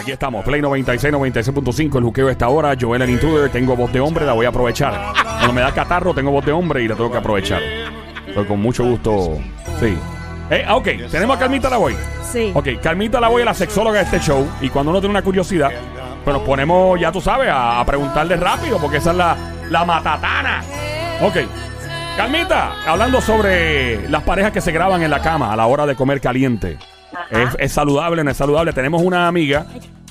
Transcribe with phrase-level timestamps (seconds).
[0.00, 2.74] Aquí estamos, Play 96, 96.5, el juqueo está ahora.
[2.80, 5.12] Joel el intruder, tengo voz de hombre, la voy a aprovechar.
[5.12, 7.60] Cuando me da catarro, tengo voz de hombre y la tengo que aprovechar.
[8.24, 9.36] Pero con mucho gusto,
[9.78, 9.98] sí.
[10.50, 11.94] Eh, ah, ok, tenemos a Carmita la voy.
[12.22, 12.50] Sí.
[12.54, 14.48] Ok, Carmita la voy la sexóloga de este show.
[14.62, 15.70] Y cuando uno tiene una curiosidad,
[16.24, 19.36] pues nos ponemos, ya tú sabes, a, a preguntarle rápido, porque esa es la,
[19.68, 20.62] la matatana.
[21.20, 21.36] Ok.
[22.16, 25.94] Carmita, hablando sobre las parejas que se graban en la cama a la hora de
[25.94, 26.78] comer caliente.
[27.30, 28.72] ¿Es, es saludable o no es saludable?
[28.72, 29.66] Tenemos una amiga,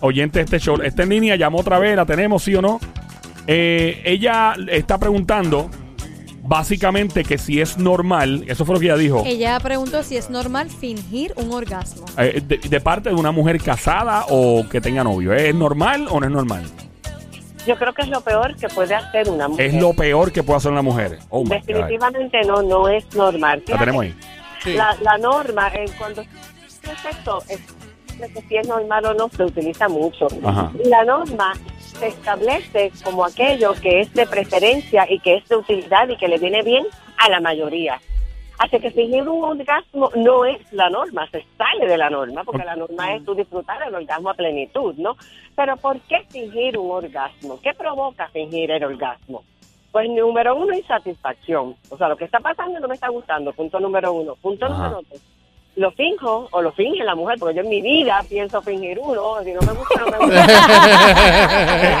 [0.00, 2.80] oyente de este show, está en línea, llamó otra vez, la tenemos, sí o no.
[3.46, 5.68] Eh, ella está preguntando,
[6.42, 10.30] básicamente, que si es normal, eso fue lo que ella dijo, Ella preguntó si es
[10.30, 12.04] normal fingir un orgasmo.
[12.18, 15.32] eh, de, de parte de una mujer casada o que tenga novio.
[15.32, 16.62] ¿Es normal o no es normal?
[17.66, 19.66] Yo creo que es lo peor que puede hacer una mujer.
[19.66, 21.18] Es lo peor que puede hacer una mujer.
[21.30, 21.44] Oh.
[21.44, 23.62] Definitivamente no, no es normal.
[23.66, 24.14] La tenemos ahí.
[24.62, 24.74] Sí.
[24.74, 26.22] La, la norma, eh, cuando
[26.84, 27.60] se hace sexo, es,
[28.32, 30.28] que si es normal o no, se utiliza mucho.
[30.44, 30.70] Ajá.
[30.84, 31.52] La norma
[31.98, 36.28] se establece como aquello que es de preferencia y que es de utilidad y que
[36.28, 36.84] le viene bien
[37.18, 38.00] a la mayoría.
[38.58, 42.64] Así que fingir un orgasmo no es la norma, se sale de la norma, porque
[42.64, 45.16] la norma es tú disfrutar el orgasmo a plenitud, ¿no?
[45.56, 47.60] Pero ¿por qué fingir un orgasmo?
[47.60, 49.42] ¿Qué provoca fingir el orgasmo?
[49.90, 51.74] Pues número uno, insatisfacción.
[51.88, 54.36] O sea, lo que está pasando no me está gustando, punto número uno.
[54.36, 54.74] Punto Ajá.
[54.74, 55.20] número dos,
[55.76, 59.42] lo finjo o lo finge la mujer, porque yo en mi vida pienso fingir uno,
[59.42, 60.44] si no me gusta, no me gusta.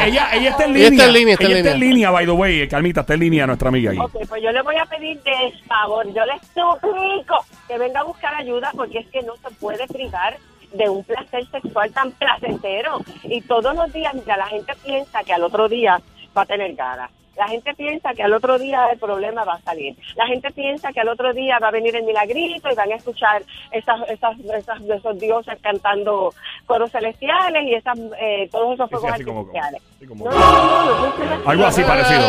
[0.04, 0.90] Eh, ella, ella está en Ella línea.
[0.90, 1.94] está en línea, está en Ella está en línea.
[1.94, 2.68] línea, by the way.
[2.68, 3.98] Carmita, está en línea nuestra amiga ahí.
[3.98, 7.36] Ok, pues yo le voy a pedir de favor, yo le suplico
[7.68, 10.36] que venga a buscar ayuda porque es que no se puede privar
[10.72, 13.00] de un placer sexual tan placentero.
[13.24, 16.00] Y todos los días, mira, la gente piensa que al otro día
[16.36, 17.10] va a tener ganas.
[17.36, 19.96] La gente piensa que al otro día el problema va a salir.
[20.16, 22.96] La gente piensa que al otro día va a venir el milagrito y van a
[22.96, 26.32] escuchar esas, esas, esas, esos dioses cantando
[26.66, 29.82] coros celestiales y esas, eh, todos esos Sí, sí, fuegos como- artificiales.
[30.08, 31.50] como- No, no, no, no.
[31.50, 32.20] Algo así parecido.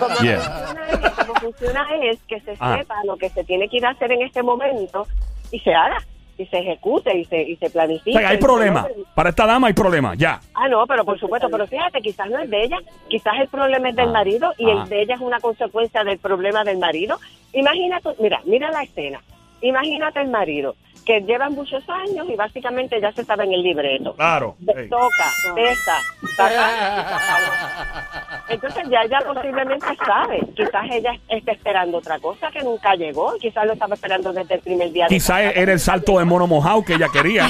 [0.00, 0.38] Como Yeah.
[0.40, 2.76] funciona es, como funciona es que se Ah.
[2.78, 5.06] sepa lo que se tiene que ir a hacer en este momento
[5.50, 5.98] y se haga,
[6.38, 8.18] y se ejecute y se, y se O planifique.
[8.18, 8.86] sea, hay problema.
[9.14, 10.40] Para esta dama hay problema, ya.
[10.54, 12.78] Ah, no, pero por supuesto, pero fíjate, quizás no es de ella,
[13.08, 14.82] quizás el problema es del Ah, marido y ah.
[14.82, 17.18] el de ella es una consecuencia del problema del marido.
[17.52, 19.20] Imagínate, mira, mira la escena.
[19.60, 24.14] Imagínate el marido que lleva muchos años y básicamente ya se sabe en el libreto.
[24.14, 24.56] Claro.
[24.88, 25.98] Toca, besa,
[26.36, 28.44] saca, saca.
[28.48, 30.40] Entonces ya ella posiblemente sabe.
[30.54, 33.34] Quizás ella está esperando otra cosa que nunca llegó.
[33.40, 35.06] Quizás lo estaba esperando desde el primer día.
[35.08, 35.52] de Quizá casado.
[35.54, 37.48] era el salto de mono mojado que ella quería.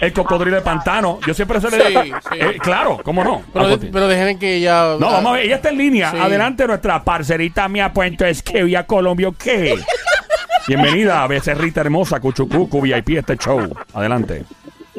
[0.00, 1.18] El cocodrilo de pantano.
[1.26, 2.38] Yo siempre se le Sí, sí.
[2.38, 3.42] Eh, claro, ¿cómo no?
[3.52, 4.96] Pero, pero dejen que ella.
[4.98, 6.10] No, vamos a ver, ella está en línea.
[6.10, 6.18] Sí.
[6.18, 9.74] Adelante, nuestra parcerita mía puento es que vía Colombia, ¿qué?
[10.66, 13.60] Bienvenida a Becerrita Hermosa, Cuchucucu, VIP, este show.
[13.94, 14.44] Adelante.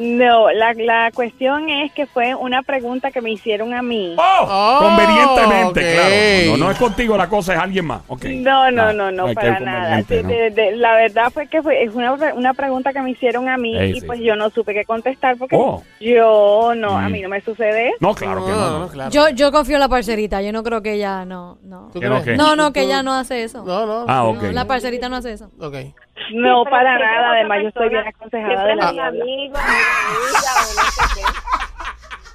[0.02, 4.16] No, la, la cuestión es que fue una pregunta que me hicieron a mí.
[4.18, 4.46] ¡Oh!
[4.48, 6.56] Oh, convenientemente, claro.
[6.58, 8.02] No, no es contigo la cosa, es alguien más.
[8.08, 8.24] Ok.
[8.24, 9.98] No, no, no, no, para nada.
[9.98, 10.04] ¿no?
[10.04, 13.56] de- de- la verdad fue que fue, es una, una pregunta que me hicieron a
[13.56, 14.06] mí y sí.
[14.06, 15.82] pues yo no supe qué contestar porque Oh.
[16.00, 17.12] yo no, a Mm.
[17.12, 17.96] mí no me sucede eso.
[18.00, 18.78] No, claro que no.
[18.80, 18.88] no.
[18.88, 19.10] claro.
[19.10, 20.42] Yo, yo confío en la parcerita.
[20.42, 21.58] Yo no creo que ella no.
[21.62, 23.62] No, ¿Tú ¿Qué no, no, no que ella no hace eso.
[23.64, 24.04] No, no.
[24.08, 24.36] Ah, sí.
[24.36, 24.42] ok.
[24.44, 25.50] No, la parcerita no hace eso.
[25.60, 25.74] Ok.
[26.34, 27.32] No, para nada.
[27.32, 29.60] Además, yo estoy bien aconsejada de la amigo, mi amiga.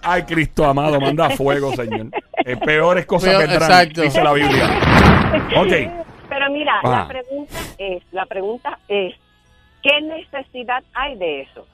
[0.02, 2.08] Ay, Cristo amado, manda fuego, Señor.
[2.46, 4.02] Eh, peores cosas Peor- vendrán, exacto.
[4.02, 4.70] dice la Biblia.
[5.58, 6.08] Ok.
[6.30, 6.90] Pero mira, Ajá.
[7.04, 9.14] la pregunta es, la pregunta es,
[9.84, 11.66] ¿qué necesidad hay de eso?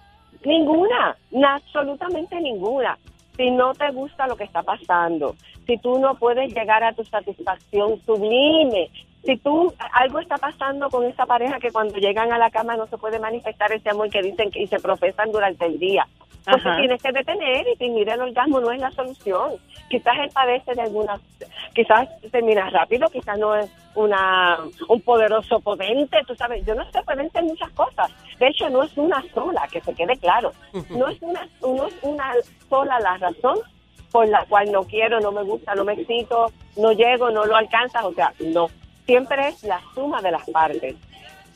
[0.44, 2.97] Ninguna, na- absolutamente ninguna.
[3.38, 5.35] Si no te gusta lo que está pasando,
[5.68, 8.90] si tú no puedes llegar a tu satisfacción sublime,
[9.23, 12.88] si tú algo está pasando con esa pareja que cuando llegan a la cama no
[12.88, 16.06] se puede manifestar ese amor que dicen que y se profesan durante el día,
[16.44, 16.78] pues Ajá.
[16.78, 19.53] tienes que detener y fingir el orgasmo no es la solución.
[19.89, 21.19] Quizás él padece de alguna,
[21.73, 24.57] quizás termina rápido, quizás no es una
[24.89, 28.11] un poderoso potente, tú sabes, yo no sé, pueden ser muchas cosas.
[28.40, 30.51] De hecho, no es una sola, que se quede claro.
[30.90, 32.34] No es una, no es una
[32.67, 33.59] sola la razón
[34.11, 37.55] por la cual no quiero, no me gusta, no me excito, no llego, no lo
[37.55, 38.67] alcanzas, o sea, no.
[39.05, 40.96] Siempre es la suma de las partes.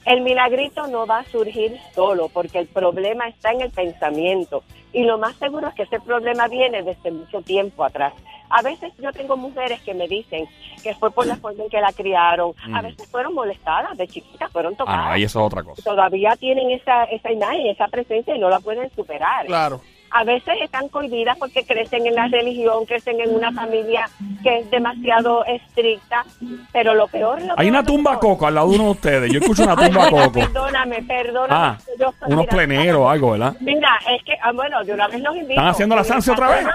[0.06, 4.64] El milagrito no va a surgir solo porque el problema está en el pensamiento
[4.94, 8.14] y lo más seguro es que ese problema viene desde mucho tiempo atrás.
[8.50, 10.48] A veces yo tengo mujeres que me dicen
[10.82, 12.86] que fue por la forma en que la criaron, a Mm.
[12.86, 15.06] veces fueron molestadas de chiquitas, fueron Ah, tocadas.
[15.06, 15.82] no, ahí eso es otra cosa.
[15.84, 19.46] Todavía tienen esa, esa imagen, esa presencia y no la pueden superar.
[19.46, 19.82] Claro.
[20.10, 24.10] A veces están cohibidas porque crecen en la religión, crecen en una familia
[24.42, 26.24] que es demasiado estricta,
[26.72, 27.42] pero lo peor...
[27.42, 29.32] Lo Hay peor, una tumba peor- coco al lado de uno de ustedes.
[29.34, 30.32] Yo escucho una tumba coco.
[30.32, 31.54] Perdóname, perdóname.
[31.54, 33.54] Ah, Yo- unos mira, pleneros o algo, ¿verdad?
[33.60, 35.52] Mira, es que, ah, bueno, de una vez los invito.
[35.54, 36.66] ¿Están haciendo la Sanse otra vez?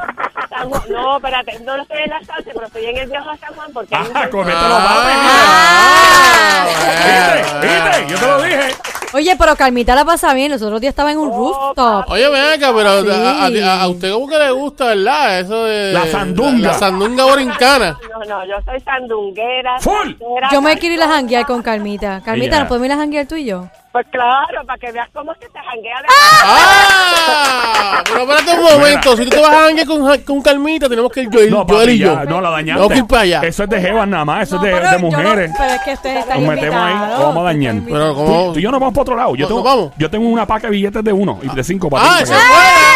[0.90, 3.94] No, espérate, no estoy en la Sanse, pero estoy en el viejo San Juan porque...
[3.94, 4.74] Ah, centro- comételo,
[5.74, 6.66] Ah,
[7.62, 8.06] ¿Viste?
[8.12, 8.68] Yo te lo dije.
[9.14, 10.50] Oye, pero Carmita la pasa bien.
[10.50, 12.10] Los otros días estaba en un Oh, rooftop.
[12.10, 13.10] Oye, ven acá, pero Sí.
[13.10, 15.40] a, a- a usted como que le gusta, ¿verdad?
[15.40, 15.92] Eso de...
[15.92, 16.68] La sandunga.
[16.68, 17.98] La, sandunga borincana.
[18.12, 19.80] No, no, yo soy sandunguera.
[19.80, 20.12] Full.
[20.52, 22.20] Yo me quiero ir a janguear con Carmita.
[22.24, 23.68] Carmita, ¿nos podemos ir a janguear tú y yo?
[23.92, 26.08] Pues claro, para que veas cómo es que se janguea de...
[26.44, 28.02] ¡Ah!
[28.04, 29.16] Pero espérate un momento.
[29.16, 31.80] Si tú te vas a janguear con, con Carmita, tenemos que ir yo, No, Joel
[31.80, 32.14] papi, y yo.
[32.14, 32.80] ya, no la dañaste.
[32.80, 33.40] Tengo que ir para allá.
[33.42, 35.50] Eso es de jevas nada más, eso No, es de, pero de yo no- mujeres.
[35.58, 37.18] pero es que ustedes están Nos metemos ahí, invitados.
[37.20, 37.74] lo vamos a dañar.
[37.86, 38.52] Pero Tú, como...
[38.54, 39.34] tú y yo nos vamos para otro lado.
[39.36, 39.92] Yo ¿Nos tengo, vamos?
[39.98, 42.24] yo tengo una paca de billetes de uno y de cinco para ¡Ah, ti.
[42.26, 42.36] fue!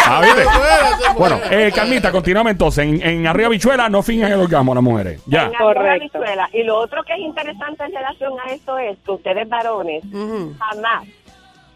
[0.09, 0.41] Ah, ¿viste?
[0.41, 1.13] Eso fue, eso fue.
[1.15, 2.85] Bueno, eh, Carmita, continuamos entonces.
[2.85, 5.21] En, en Arriba Bichuela no finjan el orgasmo las mujeres.
[5.27, 5.43] Ya.
[5.43, 6.19] en Correcto.
[6.19, 6.49] Venezuela.
[6.53, 10.53] Y lo otro que es interesante en relación a eso es que ustedes varones Ujú.
[10.87, 11.07] Jamás,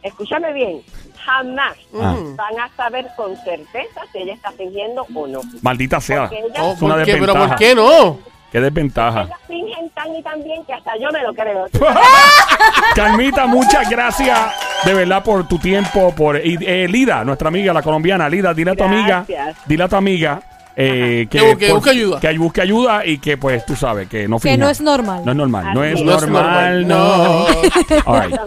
[0.04, 0.82] escúchame bien,
[1.26, 2.16] jamás Ah.
[2.36, 5.42] van a saber con certeza si ella está fingiendo o no.
[5.62, 6.30] Maldita sea.
[6.32, 7.14] Ellas, Oh, Es una ¿por qué?
[7.14, 7.48] ¿Pero desventaja.
[7.50, 8.20] por qué no?
[8.52, 9.22] Qué desventaja.
[9.22, 11.68] ellas fingen tan y tan bien que hasta yo me lo creo.
[12.96, 14.38] Carmita, muchas gracias
[14.84, 16.14] de verdad por tu tiempo.
[16.16, 18.28] por y, eh, Lida, nuestra amiga, la colombiana.
[18.28, 19.26] Lida, dile a tu amiga.
[19.66, 20.42] Dile a tu amiga.
[20.76, 22.20] Eh, que, Que busque- busque ayuda.
[22.20, 25.22] Que busque ayuda y que, pues, tú sabes, que no Que no es normal.
[25.26, 25.74] No es normal.
[25.74, 26.06] No es es.
[26.06, 27.46] No es normal, no.
[28.06, 28.40] All right.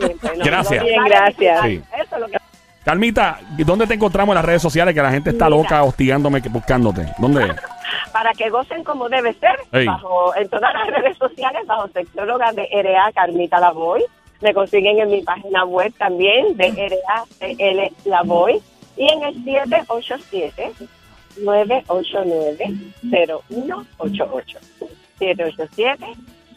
[0.44, 0.82] Gracias.
[0.82, 1.62] no, Bien, gracias.
[1.62, 1.82] Sí.
[2.02, 2.38] Eso es lo que
[2.84, 4.94] Carmita, ¿dónde te encontramos en las redes sociales?
[4.94, 5.56] Que la gente está Mira.
[5.56, 7.06] loca hostigándome, que buscándote.
[7.18, 7.54] ¿Dónde?
[8.12, 9.86] para que gocen como debe ser, Ey.
[9.86, 14.04] bajo en todas las redes sociales, bajo sexóloga de RA Carmita Lavoy.
[14.40, 18.60] Me consiguen en mi página web también de RA CL Lavoy
[18.96, 20.72] y en el 787
[21.38, 24.58] 989 0188
[25.18, 26.06] 787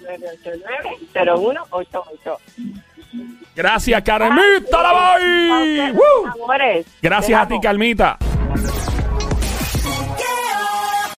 [0.02, 2.38] 989 0188
[3.56, 5.98] Gracias, Carmita, la voy.
[6.32, 6.86] Amores.
[7.02, 7.60] Gracias a ti.
[7.60, 8.20] Carmita.